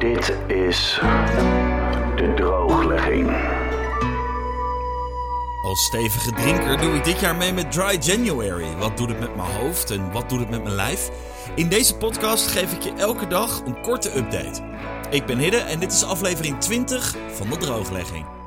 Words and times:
Dit 0.00 0.36
is 0.46 0.98
de 2.16 2.32
drooglegging. 2.36 3.30
Als 5.62 5.84
stevige 5.84 6.32
drinker 6.32 6.80
doe 6.80 6.94
ik 6.94 7.04
dit 7.04 7.20
jaar 7.20 7.36
mee 7.36 7.52
met 7.52 7.72
Dry 7.72 7.98
January. 8.00 8.76
Wat 8.76 8.96
doet 8.96 9.08
het 9.08 9.20
met 9.20 9.36
mijn 9.36 9.48
hoofd 9.48 9.90
en 9.90 10.12
wat 10.12 10.28
doet 10.28 10.38
het 10.38 10.50
met 10.50 10.62
mijn 10.62 10.74
lijf? 10.74 11.10
In 11.54 11.68
deze 11.68 11.96
podcast 11.96 12.46
geef 12.46 12.72
ik 12.72 12.82
je 12.82 12.92
elke 12.92 13.26
dag 13.26 13.62
een 13.66 13.80
korte 13.80 14.16
update. 14.16 14.62
Ik 15.10 15.26
ben 15.26 15.38
Hidde 15.38 15.56
en 15.56 15.80
dit 15.80 15.92
is 15.92 16.04
aflevering 16.04 16.60
20 16.60 17.16
van 17.32 17.50
de 17.50 17.56
drooglegging. 17.56 18.39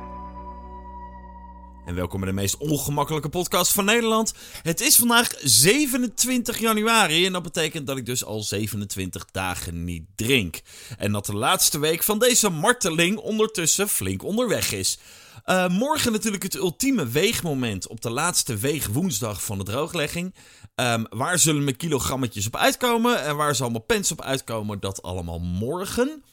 En 1.85 1.95
welkom 1.95 2.19
bij 2.19 2.29
de 2.29 2.35
meest 2.35 2.57
ongemakkelijke 2.57 3.29
podcast 3.29 3.71
van 3.71 3.85
Nederland. 3.85 4.33
Het 4.61 4.81
is 4.81 4.95
vandaag 4.95 5.33
27 5.41 6.59
januari 6.59 7.25
en 7.25 7.33
dat 7.33 7.43
betekent 7.43 7.87
dat 7.87 7.97
ik 7.97 8.05
dus 8.05 8.25
al 8.25 8.43
27 8.43 9.25
dagen 9.31 9.83
niet 9.83 10.03
drink. 10.15 10.61
En 10.97 11.11
dat 11.11 11.25
de 11.25 11.35
laatste 11.35 11.79
week 11.79 12.03
van 12.03 12.19
deze 12.19 12.49
marteling 12.49 13.17
ondertussen 13.17 13.87
flink 13.87 14.23
onderweg 14.23 14.71
is. 14.71 14.99
Uh, 15.45 15.67
morgen 15.67 16.11
natuurlijk 16.11 16.43
het 16.43 16.55
ultieme 16.55 17.07
weegmoment 17.07 17.87
op 17.87 18.01
de 18.01 18.09
laatste 18.09 18.57
weegwoensdag 18.57 19.43
van 19.43 19.57
de 19.57 19.63
drooglegging. 19.63 20.33
Um, 20.75 21.05
waar 21.09 21.39
zullen 21.39 21.63
mijn 21.63 21.77
kilogrammetjes 21.77 22.47
op 22.47 22.55
uitkomen 22.55 23.23
en 23.23 23.35
waar 23.35 23.55
zal 23.55 23.69
mijn 23.69 23.85
pens 23.85 24.11
op 24.11 24.21
uitkomen? 24.21 24.79
Dat 24.79 25.01
allemaal 25.01 25.39
morgen. 25.39 26.23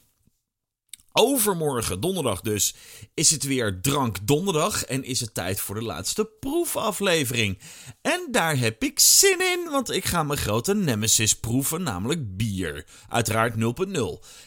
Overmorgen, 1.13 2.01
donderdag 2.01 2.41
dus, 2.41 2.75
is 3.15 3.31
het 3.31 3.45
weer 3.45 3.81
Drank 3.81 4.17
Donderdag 4.23 4.85
en 4.85 5.05
is 5.05 5.21
het 5.21 5.35
tijd 5.35 5.61
voor 5.61 5.75
de 5.75 5.83
laatste 5.83 6.25
proefaflevering. 6.41 7.59
En 8.03 8.29
daar 8.31 8.59
heb 8.59 8.83
ik 8.83 9.01
zin 9.01 9.41
in, 9.41 9.71
want 9.71 9.91
ik 9.91 10.05
ga 10.05 10.23
mijn 10.23 10.39
grote 10.39 10.75
nemesis 10.75 11.37
proeven, 11.37 11.83
namelijk 11.83 12.37
bier. 12.37 12.87
Uiteraard 13.09 13.55
0.0. 13.55 13.61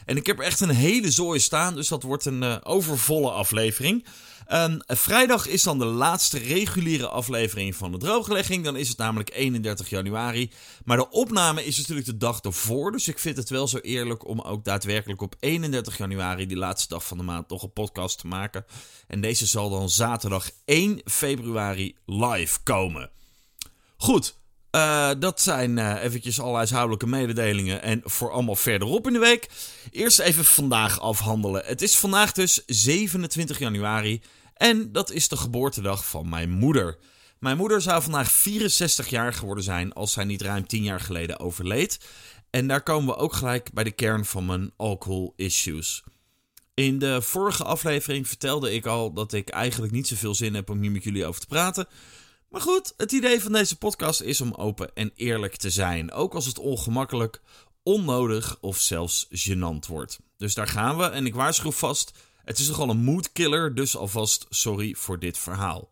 En 0.06 0.18
ik 0.18 0.26
heb 0.26 0.40
er 0.40 0.46
echt 0.46 0.60
een 0.60 0.70
hele 0.70 1.12
zooi 1.12 1.40
staan, 1.40 1.76
dus 1.76 1.88
dat 1.88 2.04
wordt 2.04 2.26
een 2.26 2.42
uh, 2.42 2.58
overvolle 2.64 3.32
aflevering. 3.32 4.06
Um, 4.52 4.82
vrijdag 4.86 5.48
is 5.48 5.64
dan 5.64 5.80
de 5.80 5.86
laatste 5.86 6.38
reguliere 6.38 7.08
aflevering 7.08 7.76
van 7.76 7.92
de 7.92 7.98
drooglegging. 7.98 8.64
Dan 8.64 8.76
is 8.76 8.90
het 8.90 8.98
namelijk 8.98 9.32
31 9.34 9.90
januari. 9.90 10.52
Maar 10.86 10.98
de 10.98 11.10
opname 11.10 11.66
is 11.66 11.78
natuurlijk 11.78 12.08
de 12.08 12.18
dag 12.18 12.42
ervoor. 12.42 12.92
Dus 12.92 13.08
ik 13.08 13.20
vind 13.20 13.38
het 13.38 13.50
wel 13.50 13.68
zo 13.68 13.78
eerlijk 13.78 14.28
om 14.28 14.42
ook 14.42 14.64
daadwerkelijk 14.64 15.22
op 15.22 15.36
31 15.40 15.98
januari, 15.98 16.46
die 16.46 16.58
laatste 16.58 16.94
dag 16.94 17.06
van 17.06 17.18
de 17.18 17.24
maand, 17.24 17.50
nog 17.50 17.64
een 17.64 17.74
podcast 17.74 18.20
te 18.20 18.28
maken. 18.28 18.66
En 19.08 19.22
deze 19.22 19.46
zal 19.46 19.70
dan 19.70 19.90
zaterdag 19.90 20.50
1 20.66 21.02
februari 21.06 21.96
live 22.06 22.60
komen. 22.64 23.10
Goed, 23.98 24.38
uh, 24.76 25.12
dat 25.20 25.42
zijn 25.42 25.78
uh, 25.78 26.04
eventjes 26.04 26.40
alle 26.40 26.56
huishoudelijke 26.56 27.08
mededelingen 27.08 27.82
en 27.82 28.02
voor 28.04 28.32
allemaal 28.32 28.56
verderop 28.56 29.08
in 29.08 29.14
de 29.14 29.20
week. 29.20 29.50
Eerst 29.92 30.20
even 30.20 30.46
vandaag 30.46 31.00
afhandelen. 31.00 31.66
Het 31.66 31.82
is 31.82 31.98
vandaag 31.98 32.32
dus 32.32 32.64
27 32.66 33.60
januari 33.60 34.22
en 34.54 34.92
dat 34.92 35.12
is 35.12 35.28
de 35.28 35.38
geboortedag 35.38 36.06
van 36.06 36.30
mijn 36.30 36.50
moeder. 36.50 36.98
Mijn 37.40 37.58
moeder 37.58 37.82
zou 37.82 38.02
vandaag 38.02 38.32
64 38.32 39.08
jaar 39.08 39.34
geworden 39.34 39.64
zijn 39.64 39.94
als 39.94 40.12
zij 40.12 40.24
niet 40.24 40.42
ruim 40.42 40.68
10 40.68 40.84
jaar 40.84 41.00
geleden 41.00 41.40
overleed. 41.40 42.00
En 42.50 42.68
daar 42.68 42.84
komen 42.84 43.16
we 43.16 43.22
ook 43.22 43.34
gelijk 43.34 43.74
bij 43.74 43.84
de 43.84 43.92
kern 43.92 44.26
van 44.26 44.46
mijn 44.46 44.72
alcohol 44.78 45.34
issues. 45.36 46.04
In 46.74 47.00
de 47.00 47.22
vorige 47.22 47.64
aflevering 47.64 48.28
vertelde 48.28 48.74
ik 48.74 48.86
al 48.86 49.14
dat 49.14 49.34
ik 49.34 49.50
eigenlijk 49.50 49.94
niet 49.94 50.08
zoveel 50.08 50.36
zin 50.36 50.54
heb 50.54 50.70
om 50.70 50.82
hier 50.82 50.92
met 50.92 51.04
jullie 51.04 51.26
over 51.26 51.42
te 51.42 51.48
praten. 51.48 51.88
Maar 52.54 52.62
goed, 52.62 52.94
het 52.98 53.12
idee 53.12 53.42
van 53.42 53.52
deze 53.52 53.78
podcast 53.78 54.22
is 54.22 54.42
om 54.42 54.54
open 54.54 54.96
en 54.96 55.12
eerlijk 55.16 55.56
te 55.56 55.70
zijn. 55.70 56.12
Ook 56.12 56.34
als 56.34 56.46
het 56.46 56.60
ongemakkelijk, 56.60 57.42
onnodig 57.84 58.58
of 58.62 58.80
zelfs 58.80 59.28
gênant 59.30 59.88
wordt. 59.88 60.20
Dus 60.38 60.54
daar 60.54 60.68
gaan 60.68 60.98
we 60.98 61.04
en 61.04 61.26
ik 61.26 61.36
waarschuw 61.36 61.72
vast, 61.72 62.12
het 62.44 62.60
is 62.60 62.68
nogal 62.68 62.90
een 62.90 63.04
moodkiller, 63.04 63.76
dus 63.76 63.96
alvast 63.98 64.46
sorry 64.50 64.94
voor 64.94 65.20
dit 65.20 65.38
verhaal. 65.38 65.92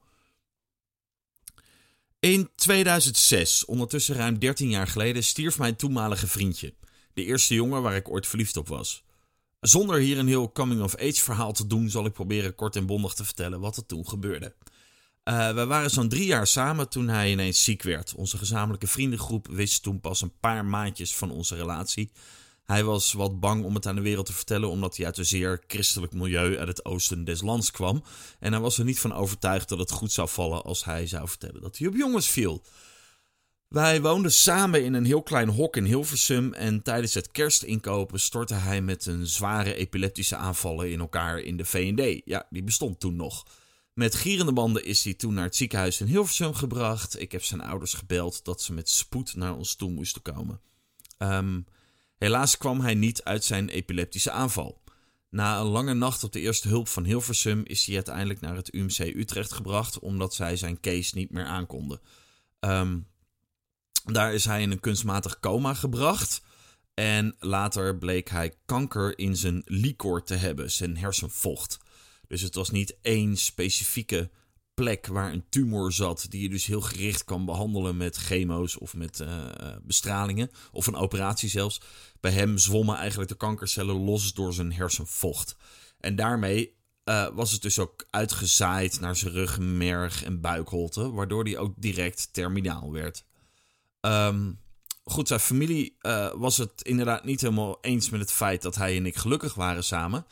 In 2.20 2.50
2006, 2.56 3.66
ondertussen 3.66 4.16
ruim 4.16 4.40
13 4.40 4.70
jaar 4.70 4.88
geleden, 4.88 5.24
stierf 5.24 5.58
mijn 5.58 5.76
toenmalige 5.76 6.28
vriendje. 6.28 6.74
De 7.14 7.24
eerste 7.24 7.54
jongen 7.54 7.82
waar 7.82 7.96
ik 7.96 8.10
ooit 8.10 8.28
verliefd 8.28 8.58
op 8.58 8.68
was. 8.68 9.04
Zonder 9.60 10.00
hier 10.00 10.18
een 10.18 10.28
heel 10.28 10.52
coming-of-age 10.52 11.22
verhaal 11.22 11.54
te 11.54 11.68
doen, 11.68 11.90
zal 11.90 12.06
ik 12.06 12.14
proberen 12.14 12.56
kort 12.56 12.76
en 12.76 12.86
bondig 12.86 13.14
te 13.14 13.26
vertellen 13.26 13.60
wat 13.60 13.78
er 13.78 13.86
toen 13.86 14.08
gebeurde. 14.08 14.56
Uh, 15.24 15.54
we 15.54 15.66
waren 15.66 15.90
zo'n 15.90 16.10
drie 16.10 16.26
jaar 16.26 16.48
samen 16.48 16.90
toen 16.90 17.08
hij 17.08 17.32
ineens 17.32 17.64
ziek 17.64 17.84
werd. 17.84 18.16
Onze 18.16 18.38
gezamenlijke 18.38 18.88
vriendengroep 18.88 19.48
wist 19.48 19.84
toen 19.84 20.00
pas 20.00 20.22
een 20.22 20.38
paar 20.40 20.66
maandjes 20.66 21.16
van 21.16 21.32
onze 21.32 21.56
relatie. 21.56 22.12
Hij 22.66 22.84
was 22.84 23.14
wat 23.14 23.40
bang 23.40 23.64
om 23.64 23.76
het 23.76 23.86
aan 23.86 23.96
de 23.96 24.02
wereld 24.02 24.26
te 24.26 24.34
vertellen, 24.34 24.70
omdat 24.70 24.98
hij 24.98 25.06
uit 25.06 25.18
een 25.18 25.26
zeer 25.26 25.64
christelijk 25.68 26.14
milieu 26.14 26.58
uit 26.58 26.68
het 26.68 26.86
oosten 26.86 27.24
des 27.24 27.42
lands 27.42 27.72
kwam. 27.72 28.04
En 28.40 28.52
hij 28.52 28.62
was 28.62 28.78
er 28.78 28.86
niet 28.86 29.00
van 29.00 29.14
overtuigd 29.14 29.70
dat 29.70 29.80
het 29.80 29.92
goed 29.92 30.12
zou 30.12 30.30
vallen 30.30 30.64
als 30.64 30.86
hij 30.86 31.08
zou 31.08 31.28
vertellen 31.28 31.62
dat 31.62 31.78
hij 31.78 31.88
op 31.88 31.96
jongens 31.96 32.30
viel. 32.30 32.64
Wij 33.68 34.02
woonden 34.02 34.32
samen 34.32 34.84
in 34.84 34.94
een 34.94 35.06
heel 35.06 35.24
klein 35.24 35.50
hok 35.50 35.78
in 35.78 35.86
Hilversum 35.86 36.54
en 36.54 36.82
tijdens 36.82 37.14
het 37.14 37.32
kerstinkopen 37.32 38.20
stortte 38.20 38.54
hij 38.54 38.82
met 38.82 39.06
een 39.06 39.28
zware 39.28 39.74
epileptische 39.74 40.36
aanvallen 40.36 40.92
in 40.92 41.00
elkaar 41.00 41.40
in 41.40 41.58
de 41.58 41.66
V&D. 41.66 42.22
Ja, 42.26 42.48
die 42.50 42.64
bestond 42.64 43.00
toen 43.00 43.16
nog. 43.16 43.46
Met 43.94 44.16
gierende 44.16 44.54
banden 44.54 44.86
is 44.86 45.04
hij 45.04 45.14
toen 45.14 45.34
naar 45.34 45.44
het 45.44 45.56
ziekenhuis 45.56 46.02
in 46.02 46.08
Hilversum 46.08 46.54
gebracht. 46.54 47.20
Ik 47.20 47.32
heb 47.32 47.44
zijn 47.44 47.62
ouders 47.62 47.94
gebeld 47.94 48.46
dat 48.46 48.62
ze 48.62 48.74
met 48.74 48.90
spoed 48.90 49.36
naar 49.36 49.56
ons 49.56 49.76
toe 49.76 49.92
moesten 49.92 50.22
komen. 50.22 50.62
Um, 51.18 51.66
helaas 52.18 52.58
kwam 52.58 52.80
hij 52.80 52.94
niet 52.94 53.24
uit 53.24 53.44
zijn 53.44 53.70
epileptische 53.70 54.32
aanval. 54.32 54.82
Na 55.30 55.60
een 55.60 55.66
lange 55.66 55.94
nacht 55.94 56.24
op 56.24 56.32
de 56.32 56.40
eerste 56.40 56.68
hulp 56.68 56.88
van 56.88 57.04
Hilversum 57.04 57.62
is 57.64 57.86
hij 57.86 57.96
uiteindelijk 57.96 58.42
naar 58.42 58.56
het 58.56 58.74
UMC 58.74 59.00
Utrecht 59.00 59.52
gebracht, 59.52 60.00
omdat 60.00 60.34
zij 60.34 60.56
zijn 60.56 60.80
case 60.80 61.18
niet 61.18 61.32
meer 61.32 61.46
aankonden. 61.46 62.02
Um, 62.60 63.08
daar 64.06 64.34
is 64.34 64.46
hij 64.46 64.62
in 64.62 64.72
een 64.72 64.80
kunstmatig 64.80 65.40
coma 65.40 65.74
gebracht. 65.74 66.42
En 66.94 67.36
later 67.40 67.98
bleek 67.98 68.30
hij 68.30 68.54
kanker 68.66 69.18
in 69.18 69.36
zijn 69.36 69.62
licor 69.66 70.24
te 70.24 70.36
hebben, 70.36 70.72
zijn 70.72 70.98
hersenvocht. 70.98 71.80
Dus 72.32 72.42
het 72.42 72.56
was 72.56 72.70
niet 72.70 72.98
één 73.02 73.38
specifieke 73.38 74.30
plek 74.74 75.08
waar 75.08 75.32
een 75.32 75.46
tumor 75.50 75.92
zat, 75.92 76.26
die 76.30 76.42
je 76.42 76.50
dus 76.50 76.66
heel 76.66 76.82
gericht 76.82 77.24
kan 77.24 77.46
behandelen 77.46 77.98
met 77.98 78.16
chemo's 78.16 78.78
of 78.78 78.94
met 78.94 79.20
uh, 79.20 79.46
bestralingen, 79.84 80.50
of 80.72 80.88
een 80.88 80.96
operatie 80.96 81.50
zelfs. 81.50 81.82
Bij 82.20 82.32
hem 82.32 82.58
zwommen 82.58 82.96
eigenlijk 82.96 83.30
de 83.30 83.38
kankercellen 83.38 83.96
los 83.96 84.34
door 84.34 84.54
zijn 84.54 84.74
hersenvocht. 84.74 85.56
En 86.00 86.16
daarmee 86.16 86.76
uh, 87.06 87.28
was 87.34 87.52
het 87.52 87.62
dus 87.62 87.80
ook 87.80 88.06
uitgezaaid 88.10 89.00
naar 89.00 89.16
zijn 89.16 89.34
ruggenmerg 89.34 90.24
en 90.24 90.42
buikholte, 90.42 91.12
waardoor 91.12 91.44
hij 91.44 91.58
ook 91.58 91.74
direct 91.78 92.34
terminaal 92.34 92.92
werd. 92.92 93.26
Um, 94.02 94.60
goed, 95.04 95.28
zijn 95.28 95.40
familie 95.40 95.98
was 96.36 96.58
het 96.58 96.82
inderdaad 96.82 97.24
niet 97.24 97.42
helemaal 97.42 97.78
eens 97.82 98.10
met 98.10 98.20
het 98.20 98.32
feit 98.32 98.62
dat 98.62 98.76
hij 98.76 98.98
en 98.98 99.06
ik 99.06 99.16
gelukkig 99.16 99.54
waren 99.54 99.84
samen. 99.84 100.26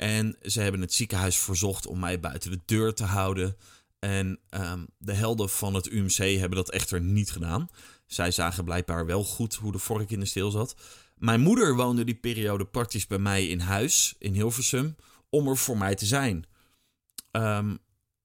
En 0.00 0.36
ze 0.42 0.60
hebben 0.60 0.80
het 0.80 0.94
ziekenhuis 0.94 1.38
verzocht 1.38 1.86
om 1.86 1.98
mij 1.98 2.20
buiten 2.20 2.50
de 2.50 2.60
deur 2.64 2.94
te 2.94 3.04
houden. 3.04 3.56
En 3.98 4.38
um, 4.50 4.86
de 4.98 5.12
helden 5.12 5.50
van 5.50 5.74
het 5.74 5.90
UMC 5.90 6.16
hebben 6.16 6.58
dat 6.58 6.70
echter 6.70 7.00
niet 7.00 7.30
gedaan. 7.30 7.68
Zij 8.06 8.30
zagen 8.30 8.64
blijkbaar 8.64 9.06
wel 9.06 9.24
goed 9.24 9.54
hoe 9.54 9.72
de 9.72 9.78
vork 9.78 10.10
in 10.10 10.20
de 10.20 10.26
steel 10.26 10.50
zat. 10.50 10.76
Mijn 11.16 11.40
moeder 11.40 11.74
woonde 11.74 12.04
die 12.04 12.14
periode 12.14 12.64
praktisch 12.64 13.06
bij 13.06 13.18
mij 13.18 13.46
in 13.46 13.60
huis, 13.60 14.14
in 14.18 14.34
Hilversum, 14.34 14.96
om 15.28 15.48
er 15.48 15.56
voor 15.56 15.78
mij 15.78 15.94
te 15.94 16.06
zijn. 16.06 16.46
Um, 17.32 17.78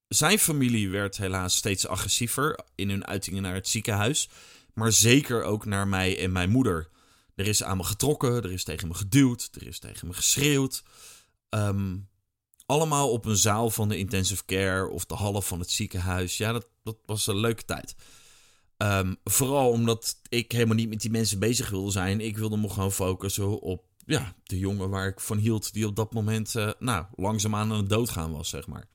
zijn 0.07 0.39
familie 0.39 0.89
werd 0.89 1.17
helaas 1.17 1.55
steeds 1.55 1.87
agressiever 1.87 2.59
in 2.75 2.89
hun 2.89 3.05
uitingen 3.05 3.41
naar 3.41 3.53
het 3.53 3.67
ziekenhuis, 3.67 4.29
maar 4.73 4.91
zeker 4.91 5.43
ook 5.43 5.65
naar 5.65 5.87
mij 5.87 6.19
en 6.19 6.31
mijn 6.31 6.49
moeder. 6.49 6.89
Er 7.35 7.47
is 7.47 7.63
aan 7.63 7.77
me 7.77 7.83
getrokken, 7.83 8.43
er 8.43 8.51
is 8.51 8.63
tegen 8.63 8.87
me 8.87 8.93
geduwd, 8.93 9.49
er 9.53 9.67
is 9.67 9.79
tegen 9.79 10.07
me 10.07 10.13
geschreeuwd. 10.13 10.83
Um, 11.55 12.09
allemaal 12.65 13.11
op 13.11 13.25
een 13.25 13.37
zaal 13.37 13.69
van 13.69 13.89
de 13.89 13.97
intensive 13.97 14.45
care 14.45 14.89
of 14.89 15.05
de 15.05 15.15
half 15.15 15.47
van 15.47 15.59
het 15.59 15.71
ziekenhuis. 15.71 16.37
Ja, 16.37 16.51
dat, 16.51 16.67
dat 16.83 16.97
was 17.05 17.27
een 17.27 17.37
leuke 17.37 17.65
tijd. 17.65 17.95
Um, 18.77 19.17
vooral 19.23 19.69
omdat 19.69 20.19
ik 20.29 20.51
helemaal 20.51 20.75
niet 20.75 20.89
met 20.89 21.01
die 21.01 21.11
mensen 21.11 21.39
bezig 21.39 21.69
wilde 21.69 21.91
zijn. 21.91 22.21
Ik 22.21 22.37
wilde 22.37 22.57
me 22.57 22.69
gewoon 22.69 22.91
focussen 22.91 23.61
op 23.61 23.83
ja, 24.05 24.35
de 24.43 24.59
jongen 24.59 24.89
waar 24.89 25.07
ik 25.07 25.19
van 25.19 25.37
hield, 25.37 25.73
die 25.73 25.87
op 25.87 25.95
dat 25.95 26.13
moment 26.13 26.55
uh, 26.55 26.71
nou, 26.79 27.05
langzaamaan 27.15 27.71
aan 27.71 27.77
het 27.77 27.89
doodgaan 27.89 28.31
was, 28.31 28.49
zeg 28.49 28.67
maar. 28.67 28.87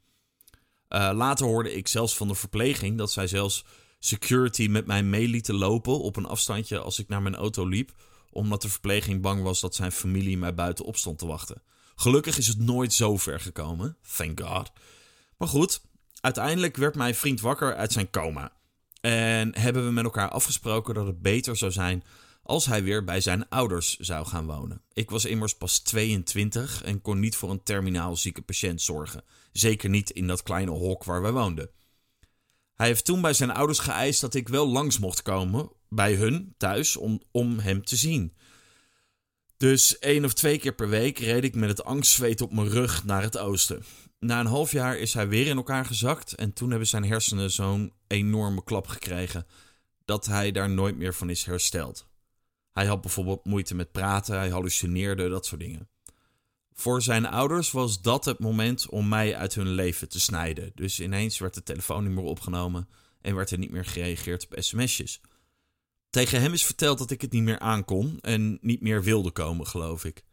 Uh, 0.88 1.10
later 1.14 1.46
hoorde 1.46 1.74
ik 1.74 1.88
zelfs 1.88 2.16
van 2.16 2.28
de 2.28 2.34
verpleging 2.34 2.98
dat 2.98 3.12
zij 3.12 3.26
zelfs 3.26 3.64
security 3.98 4.66
met 4.66 4.86
mij 4.86 5.02
mee 5.02 5.28
lieten 5.28 5.54
lopen 5.54 6.00
op 6.00 6.16
een 6.16 6.26
afstandje 6.26 6.78
als 6.78 6.98
ik 6.98 7.08
naar 7.08 7.22
mijn 7.22 7.34
auto 7.34 7.66
liep, 7.66 7.92
omdat 8.30 8.62
de 8.62 8.68
verpleging 8.68 9.22
bang 9.22 9.42
was 9.42 9.60
dat 9.60 9.74
zijn 9.74 9.92
familie 9.92 10.38
mij 10.38 10.54
buiten 10.54 10.84
op 10.84 10.96
stond 10.96 11.18
te 11.18 11.26
wachten. 11.26 11.62
Gelukkig 12.00 12.38
is 12.38 12.46
het 12.46 12.58
nooit 12.58 12.92
zo 12.92 13.16
ver 13.16 13.40
gekomen. 13.40 13.96
Thank 14.16 14.40
God. 14.40 14.70
Maar 15.36 15.48
goed, 15.48 15.80
uiteindelijk 16.20 16.76
werd 16.76 16.94
mijn 16.94 17.14
vriend 17.14 17.40
wakker 17.40 17.76
uit 17.76 17.92
zijn 17.92 18.10
coma. 18.10 18.52
En 19.00 19.58
hebben 19.58 19.84
we 19.84 19.90
met 19.92 20.04
elkaar 20.04 20.28
afgesproken 20.28 20.94
dat 20.94 21.06
het 21.06 21.22
beter 21.22 21.56
zou 21.56 21.72
zijn 21.72 22.04
als 22.42 22.66
hij 22.66 22.82
weer 22.82 23.04
bij 23.04 23.20
zijn 23.20 23.48
ouders 23.48 23.96
zou 23.96 24.26
gaan 24.26 24.46
wonen. 24.46 24.82
Ik 24.92 25.10
was 25.10 25.24
immers 25.24 25.54
pas 25.54 25.78
22 25.78 26.82
en 26.82 27.00
kon 27.00 27.20
niet 27.20 27.36
voor 27.36 27.50
een 27.50 27.62
terminaal 27.62 28.16
zieke 28.16 28.42
patiënt 28.42 28.82
zorgen. 28.82 29.24
Zeker 29.52 29.88
niet 29.88 30.10
in 30.10 30.26
dat 30.26 30.42
kleine 30.42 30.70
hok 30.70 31.04
waar 31.04 31.22
we 31.22 31.30
woonden. 31.30 31.70
Hij 32.74 32.86
heeft 32.86 33.04
toen 33.04 33.20
bij 33.20 33.32
zijn 33.32 33.50
ouders 33.50 33.78
geëist 33.78 34.20
dat 34.20 34.34
ik 34.34 34.48
wel 34.48 34.68
langs 34.68 34.98
mocht 34.98 35.22
komen 35.22 35.70
bij 35.88 36.14
hun 36.14 36.54
thuis 36.56 36.96
om, 36.96 37.22
om 37.30 37.58
hem 37.58 37.84
te 37.84 37.96
zien. 37.96 38.34
Dus 39.60 39.98
één 39.98 40.24
of 40.24 40.32
twee 40.32 40.58
keer 40.58 40.74
per 40.74 40.88
week 40.88 41.18
reed 41.18 41.44
ik 41.44 41.54
met 41.54 41.68
het 41.68 41.84
angstzweet 41.84 42.40
op 42.40 42.52
mijn 42.52 42.68
rug 42.68 43.04
naar 43.04 43.22
het 43.22 43.38
oosten. 43.38 43.82
Na 44.18 44.40
een 44.40 44.46
half 44.46 44.72
jaar 44.72 44.98
is 44.98 45.14
hij 45.14 45.28
weer 45.28 45.46
in 45.46 45.56
elkaar 45.56 45.84
gezakt 45.84 46.34
en 46.34 46.52
toen 46.52 46.70
hebben 46.70 46.88
zijn 46.88 47.04
hersenen 47.04 47.50
zo'n 47.50 47.92
enorme 48.06 48.64
klap 48.64 48.86
gekregen 48.86 49.46
dat 50.04 50.26
hij 50.26 50.52
daar 50.52 50.70
nooit 50.70 50.96
meer 50.96 51.14
van 51.14 51.30
is 51.30 51.44
hersteld. 51.44 52.06
Hij 52.72 52.86
had 52.86 53.00
bijvoorbeeld 53.00 53.44
moeite 53.44 53.74
met 53.74 53.92
praten, 53.92 54.38
hij 54.38 54.50
hallucineerde, 54.50 55.28
dat 55.28 55.46
soort 55.46 55.60
dingen. 55.60 55.88
Voor 56.72 57.02
zijn 57.02 57.26
ouders 57.26 57.70
was 57.70 58.02
dat 58.02 58.24
het 58.24 58.38
moment 58.38 58.88
om 58.88 59.08
mij 59.08 59.36
uit 59.36 59.54
hun 59.54 59.70
leven 59.70 60.08
te 60.08 60.20
snijden. 60.20 60.72
Dus 60.74 61.00
ineens 61.00 61.38
werd 61.38 61.54
de 61.54 61.62
telefoon 61.62 62.04
niet 62.04 62.14
meer 62.14 62.24
opgenomen 62.24 62.88
en 63.20 63.34
werd 63.34 63.50
er 63.50 63.58
niet 63.58 63.70
meer 63.70 63.84
gereageerd 63.84 64.44
op 64.44 64.62
sms'jes. 64.62 65.20
Tegen 66.10 66.40
hem 66.40 66.52
is 66.52 66.64
verteld 66.64 66.98
dat 66.98 67.10
ik 67.10 67.20
het 67.20 67.32
niet 67.32 67.42
meer 67.42 67.58
aankon 67.58 68.18
en 68.20 68.58
niet 68.60 68.80
meer 68.80 69.02
wilde 69.02 69.30
komen, 69.30 69.66
geloof 69.66 70.04
ik. 70.04 70.24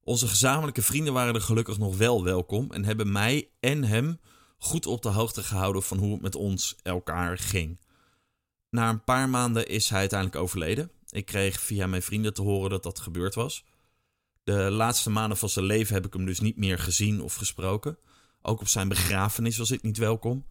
Onze 0.00 0.28
gezamenlijke 0.28 0.82
vrienden 0.82 1.12
waren 1.12 1.34
er 1.34 1.40
gelukkig 1.40 1.78
nog 1.78 1.96
wel 1.96 2.24
welkom 2.24 2.72
en 2.72 2.84
hebben 2.84 3.12
mij 3.12 3.48
en 3.60 3.84
hem 3.84 4.20
goed 4.58 4.86
op 4.86 5.02
de 5.02 5.08
hoogte 5.08 5.42
gehouden 5.42 5.82
van 5.82 5.98
hoe 5.98 6.12
het 6.12 6.20
met 6.20 6.34
ons 6.34 6.76
elkaar 6.82 7.38
ging. 7.38 7.78
Na 8.70 8.88
een 8.88 9.04
paar 9.04 9.28
maanden 9.28 9.68
is 9.68 9.88
hij 9.88 9.98
uiteindelijk 9.98 10.40
overleden. 10.40 10.90
Ik 11.08 11.24
kreeg 11.24 11.60
via 11.60 11.86
mijn 11.86 12.02
vrienden 12.02 12.34
te 12.34 12.42
horen 12.42 12.70
dat 12.70 12.82
dat 12.82 13.00
gebeurd 13.00 13.34
was. 13.34 13.64
De 14.44 14.70
laatste 14.70 15.10
maanden 15.10 15.38
van 15.38 15.48
zijn 15.48 15.64
leven 15.64 15.94
heb 15.94 16.06
ik 16.06 16.12
hem 16.12 16.24
dus 16.24 16.40
niet 16.40 16.56
meer 16.56 16.78
gezien 16.78 17.22
of 17.22 17.34
gesproken. 17.34 17.98
Ook 18.42 18.60
op 18.60 18.68
zijn 18.68 18.88
begrafenis 18.88 19.56
was 19.56 19.70
ik 19.70 19.82
niet 19.82 19.98
welkom. 19.98 20.44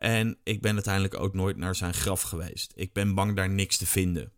En 0.00 0.38
ik 0.44 0.60
ben 0.60 0.74
uiteindelijk 0.74 1.14
ook 1.14 1.34
nooit 1.34 1.56
naar 1.56 1.74
zijn 1.74 1.94
graf 1.94 2.22
geweest. 2.22 2.72
Ik 2.74 2.92
ben 2.92 3.14
bang 3.14 3.36
daar 3.36 3.50
niks 3.50 3.76
te 3.76 3.86
vinden. 3.86 4.32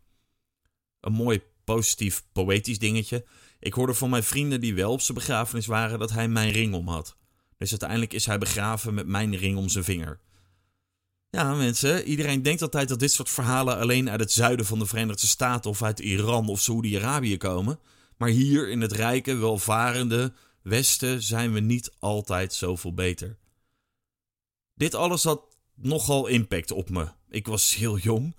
Een 0.99 1.13
mooi 1.13 1.41
positief 1.63 2.23
poëtisch 2.31 2.79
dingetje. 2.79 3.25
Ik 3.59 3.73
hoorde 3.73 3.93
van 3.93 4.09
mijn 4.09 4.23
vrienden 4.23 4.61
die 4.61 4.75
wel 4.75 4.91
op 4.91 5.01
zijn 5.01 5.17
begrafenis 5.17 5.65
waren 5.65 5.99
dat 5.99 6.11
hij 6.11 6.27
mijn 6.27 6.51
ring 6.51 6.73
om 6.73 6.87
had. 6.87 7.15
Dus 7.57 7.69
uiteindelijk 7.69 8.13
is 8.13 8.25
hij 8.25 8.37
begraven 8.37 8.93
met 8.93 9.07
mijn 9.07 9.35
ring 9.35 9.57
om 9.57 9.69
zijn 9.69 9.83
vinger. 9.83 10.19
Ja, 11.29 11.53
mensen, 11.53 12.03
iedereen 12.03 12.41
denkt 12.41 12.61
altijd 12.61 12.89
dat 12.89 12.99
dit 12.99 13.11
soort 13.11 13.29
verhalen 13.29 13.77
alleen 13.77 14.09
uit 14.09 14.19
het 14.19 14.31
zuiden 14.31 14.65
van 14.65 14.79
de 14.79 14.85
Verenigde 14.85 15.27
Staten 15.27 15.69
of 15.69 15.83
uit 15.83 15.99
Iran 15.99 16.49
of 16.49 16.61
Saoedi-Arabië 16.61 17.37
komen. 17.37 17.79
Maar 18.17 18.29
hier 18.29 18.69
in 18.69 18.81
het 18.81 18.91
rijke, 18.91 19.35
welvarende 19.35 20.33
Westen 20.61 21.21
zijn 21.21 21.53
we 21.53 21.59
niet 21.59 21.91
altijd 21.99 22.53
zoveel 22.53 22.93
beter. 22.93 23.37
Dit 24.75 24.95
alles 24.95 25.23
had 25.23 25.52
nogal 25.75 26.27
impact 26.27 26.71
op 26.71 26.89
me. 26.89 27.07
Ik 27.29 27.47
was 27.47 27.75
heel 27.75 27.97
jong 27.97 28.35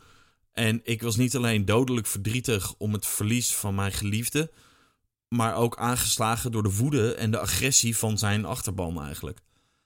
en 0.53 0.81
ik 0.85 1.03
was 1.03 1.17
niet 1.17 1.37
alleen 1.37 1.65
dodelijk 1.65 2.07
verdrietig 2.07 2.75
om 2.79 2.93
het 2.93 3.07
verlies 3.07 3.55
van 3.55 3.75
mijn 3.75 3.93
geliefde, 3.93 4.53
maar 5.29 5.55
ook 5.55 5.77
aangeslagen 5.77 6.53
door 6.53 6.63
de 6.63 6.77
woede 6.77 7.15
en 7.15 7.31
de 7.31 7.39
agressie 7.39 7.97
van 7.97 8.19
zijn 8.19 8.45
achterban 8.45 9.03
eigenlijk. 9.03 9.41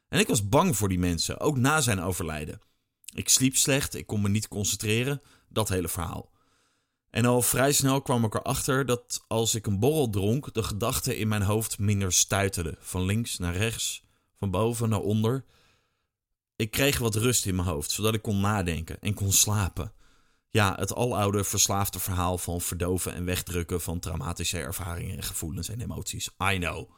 En 0.09 0.19
ik 0.19 0.29
was 0.29 0.49
bang 0.49 0.77
voor 0.77 0.89
die 0.89 0.99
mensen, 0.99 1.41
ook 1.41 1.57
na 1.57 1.81
zijn 1.81 2.01
overlijden. 2.01 2.61
Ik 3.15 3.29
sliep 3.29 3.57
slecht, 3.57 3.95
ik 3.95 4.07
kon 4.07 4.21
me 4.21 4.29
niet 4.29 4.49
concentreren, 4.49 5.23
dat 5.49 5.69
hele 5.69 5.89
verhaal. 5.89 6.31
En 7.11 7.25
al 7.25 7.43
vrij 7.43 7.73
snel 7.73 8.03
kwam 8.03 8.25
ik 8.25 8.35
erachter 8.35 8.87
dat 8.87 9.25
als 9.29 9.55
ik 9.55 9.67
een 9.67 9.79
borrel 9.79 10.11
dronk, 10.11 10.55
de 10.55 10.63
gedachten 10.63 11.17
in 11.17 11.29
mijn 11.29 11.43
hoofd 11.43 11.79
minder 11.79 12.13
stuiterden. 12.13 12.77
Van 12.81 13.05
links 13.05 13.39
naar 13.39 13.57
rechts, 13.57 14.03
van 14.39 14.51
boven 14.51 14.89
naar 14.89 15.01
onder. 15.01 15.45
Ik 16.59 16.71
kreeg 16.71 16.99
wat 16.99 17.15
rust 17.15 17.47
in 17.47 17.55
mijn 17.55 17.69
hoofd, 17.69 17.91
zodat 17.91 18.15
ik 18.15 18.23
kon 18.23 18.41
nadenken 18.41 19.01
en 19.01 19.15
kon 19.15 19.33
slapen. 19.33 19.93
Ja, 20.49 20.75
het 20.79 20.95
aloude 20.95 21.45
verslaafde 21.45 21.99
verhaal 21.99 22.39
van 22.39 22.61
verdoven 22.61 23.15
en 23.15 23.25
wegdrukken 23.25 23.81
van 23.81 23.99
traumatische 23.99 24.59
ervaringen 24.59 25.17
en 25.17 25.23
gevoelens 25.23 25.69
en 25.69 25.81
emoties. 25.81 26.31
I 26.53 26.59
know. 26.59 26.91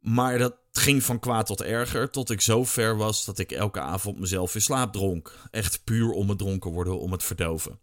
Maar 0.00 0.38
dat 0.38 0.56
ging 0.72 1.02
van 1.02 1.18
kwaad 1.18 1.46
tot 1.46 1.62
erger, 1.62 2.10
tot 2.10 2.30
ik 2.30 2.40
zo 2.40 2.64
ver 2.64 2.96
was 2.96 3.24
dat 3.24 3.38
ik 3.38 3.52
elke 3.52 3.80
avond 3.80 4.18
mezelf 4.18 4.54
in 4.54 4.62
slaap 4.62 4.92
dronk. 4.92 5.48
Echt 5.50 5.84
puur 5.84 6.10
om 6.10 6.28
het 6.28 6.38
dronken 6.38 6.70
worden, 6.70 6.98
om 6.98 7.12
het 7.12 7.22
verdoven. 7.22 7.78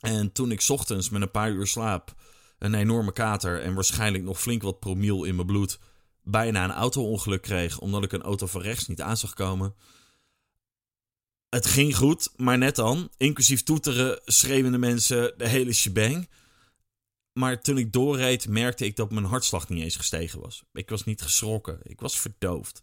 En 0.00 0.32
toen 0.32 0.50
ik 0.50 0.64
ochtends 0.68 1.08
met 1.08 1.22
een 1.22 1.30
paar 1.30 1.50
uur 1.50 1.66
slaap, 1.66 2.14
een 2.58 2.74
enorme 2.74 3.12
kater 3.12 3.62
en 3.62 3.74
waarschijnlijk 3.74 4.24
nog 4.24 4.40
flink 4.40 4.62
wat 4.62 4.80
promiel 4.80 5.24
in 5.24 5.34
mijn 5.34 5.46
bloed, 5.46 5.78
bijna 6.30 6.64
een 6.64 6.70
auto-ongeluk 6.70 7.42
kreeg 7.42 7.78
omdat 7.78 8.04
ik 8.04 8.12
een 8.12 8.22
auto 8.22 8.46
van 8.46 8.60
rechts 8.60 8.86
niet 8.86 9.00
aan 9.00 9.16
zag 9.16 9.34
komen. 9.34 9.74
Het 11.48 11.66
ging 11.66 11.96
goed, 11.96 12.32
maar 12.36 12.58
net 12.58 12.76
dan, 12.76 13.10
inclusief 13.16 13.62
toeteren, 13.62 14.20
schreeuwende 14.24 14.78
mensen, 14.78 15.34
de 15.36 15.48
hele 15.48 15.72
shebang. 15.72 16.28
Maar 17.32 17.60
toen 17.60 17.78
ik 17.78 17.92
doorreed, 17.92 18.48
merkte 18.48 18.84
ik 18.84 18.96
dat 18.96 19.10
mijn 19.10 19.24
hartslag 19.24 19.68
niet 19.68 19.82
eens 19.82 19.96
gestegen 19.96 20.40
was. 20.40 20.62
Ik 20.72 20.88
was 20.88 21.04
niet 21.04 21.22
geschrokken, 21.22 21.78
ik 21.82 22.00
was 22.00 22.20
verdoofd. 22.20 22.82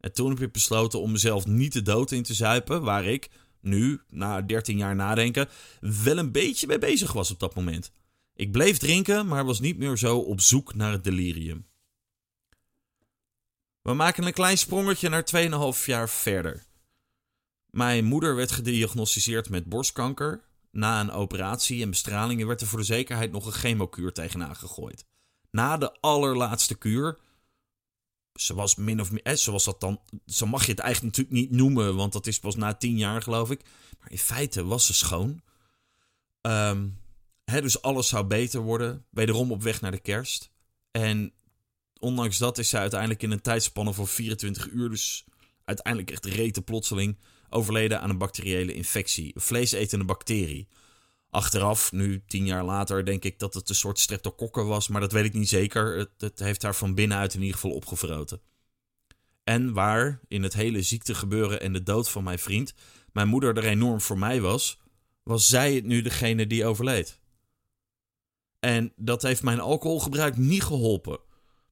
En 0.00 0.12
toen 0.12 0.30
heb 0.30 0.40
ik 0.40 0.52
besloten 0.52 1.00
om 1.00 1.12
mezelf 1.12 1.46
niet 1.46 1.72
de 1.72 1.82
dood 1.82 2.10
in 2.10 2.22
te 2.22 2.34
zuipen, 2.34 2.82
waar 2.82 3.04
ik, 3.04 3.30
nu, 3.60 4.00
na 4.08 4.42
13 4.42 4.76
jaar 4.76 4.94
nadenken, 4.94 5.48
wel 5.80 6.18
een 6.18 6.32
beetje 6.32 6.66
mee 6.66 6.78
bezig 6.78 7.12
was 7.12 7.30
op 7.30 7.38
dat 7.38 7.54
moment. 7.54 7.90
Ik 8.34 8.52
bleef 8.52 8.78
drinken, 8.78 9.26
maar 9.26 9.44
was 9.44 9.60
niet 9.60 9.78
meer 9.78 9.96
zo 9.96 10.18
op 10.18 10.40
zoek 10.40 10.74
naar 10.74 10.92
het 10.92 11.04
delirium. 11.04 11.66
We 13.86 13.94
maken 13.94 14.26
een 14.26 14.32
klein 14.32 14.58
sprongetje 14.58 15.08
naar 15.08 15.24
2,5 15.76 15.84
jaar 15.84 16.08
verder. 16.08 16.64
Mijn 17.70 18.04
moeder 18.04 18.34
werd 18.34 18.50
gediagnosticeerd 18.50 19.48
met 19.48 19.68
borstkanker. 19.68 20.44
Na 20.70 21.00
een 21.00 21.10
operatie 21.10 21.82
en 21.82 21.90
bestralingen 21.90 22.46
werd 22.46 22.60
er 22.60 22.66
voor 22.66 22.78
de 22.78 22.84
zekerheid 22.84 23.32
nog 23.32 23.46
een 23.46 23.52
chemokuur 23.52 24.12
tegenaan 24.12 24.56
gegooid. 24.56 25.04
Na 25.50 25.76
de 25.76 26.00
allerlaatste 26.00 26.74
kuur, 26.74 27.18
zoals 28.32 28.74
min 28.74 29.00
of 29.00 29.10
meer, 29.10 29.36
zoals 29.38 29.64
dat 29.64 29.80
dan, 29.80 30.00
zo 30.26 30.46
mag 30.46 30.64
je 30.64 30.70
het 30.70 30.80
eigenlijk 30.80 31.16
natuurlijk 31.16 31.48
niet 31.48 31.58
noemen, 31.58 31.96
want 31.96 32.12
dat 32.12 32.26
is 32.26 32.38
pas 32.38 32.56
na 32.56 32.74
tien 32.74 32.98
jaar 32.98 33.22
geloof 33.22 33.50
ik. 33.50 33.60
Maar 33.98 34.10
in 34.10 34.18
feite 34.18 34.64
was 34.64 34.86
ze 34.86 34.94
schoon. 34.94 35.42
Um, 36.40 36.98
dus 37.44 37.82
alles 37.82 38.08
zou 38.08 38.24
beter 38.24 38.60
worden. 38.60 39.06
Wederom 39.10 39.52
op 39.52 39.62
weg 39.62 39.80
naar 39.80 39.90
de 39.90 40.00
kerst. 40.00 40.50
En 40.90 41.32
ondanks 42.06 42.38
dat 42.38 42.58
is 42.58 42.68
ze 42.68 42.78
uiteindelijk 42.78 43.22
in 43.22 43.30
een 43.30 43.40
tijdspanne 43.40 43.94
van 43.94 44.08
24 44.08 44.68
uur, 44.70 44.90
dus 44.90 45.24
uiteindelijk 45.64 46.10
echt 46.10 46.24
rete 46.24 46.62
plotseling, 46.62 47.16
overleden 47.48 48.00
aan 48.00 48.10
een 48.10 48.18
bacteriële 48.18 48.74
infectie. 48.74 49.30
Een 49.34 49.40
vleesetende 49.40 50.04
bacterie. 50.04 50.68
Achteraf, 51.30 51.92
nu 51.92 52.22
tien 52.26 52.46
jaar 52.46 52.64
later, 52.64 53.04
denk 53.04 53.24
ik 53.24 53.38
dat 53.38 53.54
het 53.54 53.68
een 53.68 53.74
soort 53.74 53.98
streptokokken 53.98 54.66
was, 54.66 54.88
maar 54.88 55.00
dat 55.00 55.12
weet 55.12 55.24
ik 55.24 55.32
niet 55.32 55.48
zeker. 55.48 55.98
Het, 55.98 56.10
het 56.18 56.38
heeft 56.38 56.62
haar 56.62 56.74
van 56.74 56.94
binnenuit 56.94 57.34
in 57.34 57.40
ieder 57.40 57.54
geval 57.54 57.76
opgevroten. 57.76 58.40
En 59.44 59.72
waar, 59.72 60.20
in 60.28 60.42
het 60.42 60.54
hele 60.54 60.82
ziektegebeuren 60.82 61.60
en 61.60 61.72
de 61.72 61.82
dood 61.82 62.08
van 62.08 62.24
mijn 62.24 62.38
vriend, 62.38 62.74
mijn 63.12 63.28
moeder 63.28 63.56
er 63.56 63.64
enorm 63.64 64.00
voor 64.00 64.18
mij 64.18 64.40
was, 64.40 64.78
was 65.22 65.48
zij 65.48 65.74
het 65.74 65.84
nu 65.84 66.02
degene 66.02 66.46
die 66.46 66.64
overleed. 66.64 67.20
En 68.60 68.92
dat 68.96 69.22
heeft 69.22 69.42
mijn 69.42 69.60
alcoholgebruik 69.60 70.36
niet 70.36 70.62
geholpen. 70.62 71.18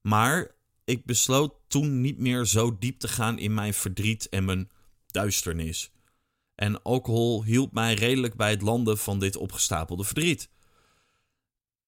Maar 0.05 0.51
ik 0.83 1.05
besloot 1.05 1.53
toen 1.67 2.01
niet 2.01 2.17
meer 2.17 2.45
zo 2.45 2.77
diep 2.77 2.99
te 2.99 3.07
gaan 3.07 3.39
in 3.39 3.53
mijn 3.53 3.73
verdriet 3.73 4.29
en 4.29 4.45
mijn 4.45 4.69
duisternis. 5.07 5.91
En 6.55 6.81
alcohol 6.81 7.43
hielp 7.43 7.73
mij 7.73 7.93
redelijk 7.93 8.35
bij 8.35 8.49
het 8.49 8.61
landen 8.61 8.97
van 8.97 9.19
dit 9.19 9.35
opgestapelde 9.35 10.03
verdriet. 10.03 10.49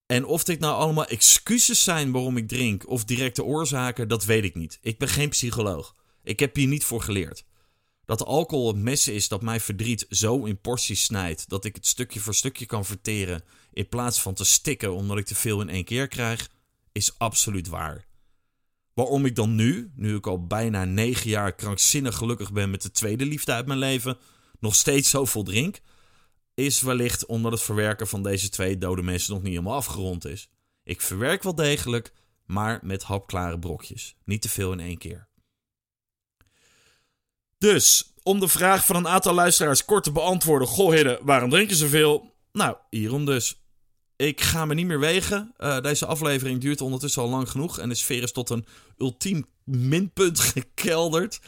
En 0.06 0.26
of 0.26 0.44
dit 0.44 0.60
nou 0.60 0.76
allemaal 0.76 1.06
excuses 1.06 1.84
zijn 1.84 2.12
waarom 2.12 2.38
ik 2.38 2.48
drink 2.48 2.90
of 2.90 3.04
directe 3.04 3.44
oorzaken, 3.44 4.08
dat 4.08 4.26
weet 4.26 4.44
ik 4.44 4.56
niet. 4.56 4.80
Ik 4.82 4.98
ben 4.98 5.08
geen 5.10 5.30
psycholoog. 5.30 5.96
Ik 6.24 6.40
heb 6.40 6.56
hier 6.56 6.68
niet 6.68 6.86
voor 6.86 7.02
geleerd. 7.02 7.46
Dat 8.06 8.26
alcohol 8.26 8.68
het 8.68 8.78
mes 8.78 9.08
is 9.08 9.28
dat 9.28 9.42
mijn 9.42 9.62
verdriet 9.62 10.06
zo 10.10 10.46
in 10.46 10.62
porties 10.62 11.04
snijdt 11.04 11.50
dat 11.50 11.66
ik 11.66 11.76
het 11.76 11.88
stukje 11.88 12.20
voor 12.20 12.36
stukje 12.36 12.66
kan 12.66 12.86
verteren 12.86 13.44
in 13.74 13.90
plaats 13.90 14.22
van 14.22 14.34
te 14.34 14.46
stikken 14.46 14.94
omdat 14.94 15.18
ik 15.18 15.26
te 15.26 15.36
veel 15.36 15.62
in 15.62 15.70
één 15.70 15.86
keer 15.86 16.08
krijg, 16.08 16.50
is 16.98 17.20
absoluut 17.20 17.68
waar. 17.68 18.06
Waarom 18.94 19.26
ik 19.26 19.36
dan 19.36 19.56
nu, 19.56 19.92
nu 19.96 20.16
ik 20.16 20.28
al 20.28 20.48
bijna 20.48 20.86
negen 20.86 21.30
jaar 21.30 21.56
krankzinnig 21.56 22.16
gelukkig 22.16 22.52
ben 22.52 22.70
met 22.70 22.82
de 22.82 22.92
tweede 22.92 23.26
liefde 23.26 23.52
uit 23.52 23.68
mijn 23.68 23.80
leven, 23.80 24.18
nog 24.60 24.76
steeds 24.76 25.10
zoveel 25.10 25.44
drink, 25.44 25.80
is 26.54 26.82
wellicht 26.82 27.26
omdat 27.26 27.52
het 27.52 27.62
verwerken 27.62 28.08
van 28.08 28.24
deze 28.24 28.50
twee 28.50 28.78
dode 28.78 29.02
mensen 29.02 29.34
nog 29.34 29.42
niet 29.42 29.52
helemaal 29.52 29.76
afgerond 29.76 30.26
is. 30.26 30.50
Ik 30.84 31.02
verwerk 31.02 31.44
wel 31.44 31.56
degelijk, 31.56 32.14
maar 32.46 32.80
met 32.84 33.04
hapklare 33.04 33.60
brokjes. 33.60 34.16
Niet 34.26 34.42
te 34.42 34.50
veel 34.50 34.72
in 34.72 34.80
één 34.80 34.98
keer. 34.98 35.28
Dus, 37.58 38.14
om 38.24 38.40
de 38.40 38.48
vraag 38.48 38.86
van 38.86 38.96
een 38.96 39.08
aantal 39.08 39.34
luisteraars 39.34 39.86
kort 39.86 40.04
te 40.04 40.12
beantwoorden: 40.12 40.68
Goh, 40.68 40.94
hidden, 40.94 41.20
waarom 41.26 41.50
drink 41.50 41.70
je 41.70 41.76
zoveel? 41.76 42.36
nou, 42.52 42.78
hierom 42.90 43.26
dus. 43.26 43.67
Ik 44.18 44.42
ga 44.42 44.66
me 44.66 44.74
niet 44.74 44.86
meer 44.86 45.00
wegen. 45.00 45.54
Uh, 45.60 45.80
deze 45.80 46.06
aflevering 46.06 46.62
duurt 46.62 46.82
ondertussen 46.82 47.22
al 47.22 47.30
lang 47.30 47.50
genoeg. 47.50 47.80
En 47.80 47.90
de 47.90 47.96
sfeer 47.96 48.24
is 48.24 48.32
tot 48.32 48.50
een 48.50 48.66
ultiem 48.98 49.46
minpunt 49.64 50.40
gekelderd. 50.54 51.40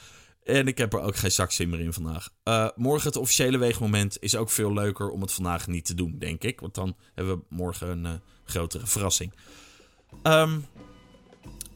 En 0.43 0.67
ik 0.67 0.77
heb 0.77 0.93
er 0.93 0.99
ook 0.99 1.15
geen 1.15 1.31
zakzin 1.31 1.69
meer 1.69 1.79
in 1.79 1.93
vandaag. 1.93 2.29
Uh, 2.43 2.67
morgen 2.75 3.07
het 3.07 3.17
officiële 3.17 3.57
weegmoment 3.57 4.17
is 4.19 4.35
ook 4.35 4.49
veel 4.49 4.73
leuker 4.73 5.09
om 5.09 5.21
het 5.21 5.31
vandaag 5.31 5.67
niet 5.67 5.85
te 5.85 5.93
doen, 5.93 6.15
denk 6.19 6.43
ik. 6.43 6.59
Want 6.59 6.75
dan 6.75 6.95
hebben 7.15 7.35
we 7.35 7.43
morgen 7.49 7.87
een 7.87 8.05
uh, 8.05 8.11
grotere 8.43 8.87
verrassing. 8.87 9.33
Um, 10.23 10.65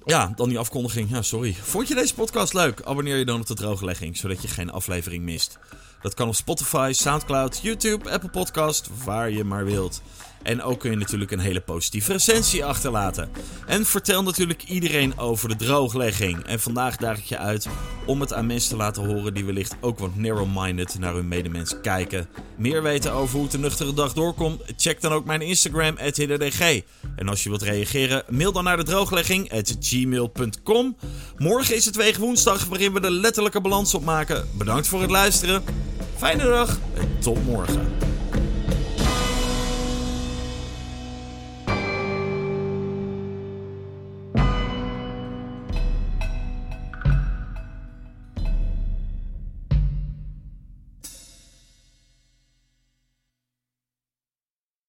ja, 0.05 0.33
dan 0.35 0.49
die 0.49 0.59
afkondiging. 0.59 1.09
Ja, 1.09 1.21
sorry. 1.21 1.53
Vond 1.53 1.87
je 1.87 1.95
deze 1.95 2.13
podcast 2.13 2.53
leuk? 2.53 2.81
Abonneer 2.81 3.17
je 3.17 3.25
dan 3.25 3.39
op 3.39 3.47
de 3.47 3.53
drooglegging, 3.53 4.17
zodat 4.17 4.41
je 4.41 4.47
geen 4.47 4.71
aflevering 4.71 5.23
mist. 5.23 5.59
Dat 6.01 6.13
kan 6.13 6.27
op 6.27 6.35
Spotify, 6.35 6.91
Soundcloud, 6.93 7.59
YouTube, 7.61 8.11
Apple 8.11 8.29
Podcast, 8.29 8.89
waar 9.03 9.29
je 9.29 9.43
maar 9.43 9.65
wilt. 9.65 10.01
En 10.43 10.61
ook 10.61 10.79
kun 10.79 10.91
je 10.91 10.97
natuurlijk 10.97 11.31
een 11.31 11.39
hele 11.39 11.61
positieve 11.61 12.11
recensie 12.11 12.65
achterlaten. 12.65 13.29
En 13.67 13.85
vertel 13.85 14.23
natuurlijk 14.23 14.63
iedereen 14.63 15.17
over 15.17 15.49
de 15.49 15.55
drooglegging. 15.55 16.45
En 16.45 16.59
vandaag 16.59 16.97
daag 16.97 17.17
ik 17.17 17.23
je 17.23 17.37
uit 17.37 17.67
om 18.05 18.21
het 18.21 18.33
aan 18.33 18.45
mensen 18.45 18.69
te 18.69 18.75
laten 18.75 19.05
horen 19.05 19.33
die 19.33 19.45
wellicht 19.45 19.75
ook 19.81 19.99
wat 19.99 20.15
narrow-minded 20.15 20.99
naar 20.99 21.13
hun 21.13 21.27
medemens 21.27 21.75
kijken. 21.81 22.27
Meer 22.55 22.83
weten 22.83 23.11
over 23.11 23.33
hoe 23.33 23.43
het 23.43 23.51
de 23.51 23.57
nuchtere 23.57 23.93
dag 23.93 24.13
doorkomt? 24.13 24.61
Check 24.77 25.01
dan 25.01 25.11
ook 25.11 25.25
mijn 25.25 25.41
Instagram, 25.41 25.97
hidderdg. 25.97 26.81
En 27.15 27.29
als 27.29 27.43
je 27.43 27.49
wilt 27.49 27.61
reageren, 27.61 28.23
mail 28.29 28.51
dan 28.51 28.63
naar 28.63 28.77
de 28.77 28.83
drooglegging, 28.83 29.51
gmail.com. 29.79 30.95
Morgen 31.37 31.75
is 31.75 31.85
het 31.85 31.95
weeg 31.95 32.17
woensdag 32.17 32.65
waarin 32.65 32.93
we 32.93 32.99
de 32.99 33.11
letterlijke 33.11 33.61
balans 33.61 33.93
opmaken. 33.93 34.47
Bedankt 34.57 34.87
voor 34.87 35.01
het 35.01 35.11
luisteren. 35.11 35.63
Fijne 36.17 36.43
dag 36.43 36.79
en 36.93 37.19
tot 37.19 37.45
morgen. 37.45 38.12